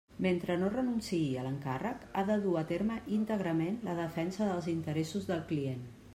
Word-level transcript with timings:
Mentre 0.25 0.53
no 0.59 0.69
renunciï 0.75 1.35
a 1.41 1.43
l'encàrrec, 1.47 2.07
ha 2.15 2.23
de 2.31 2.39
dur 2.47 2.55
a 2.63 2.65
terme 2.73 2.97
íntegrament 3.19 3.79
la 3.91 3.97
defensa 4.05 4.51
dels 4.51 4.73
interessos 4.77 5.31
del 5.33 5.47
client. 5.55 5.89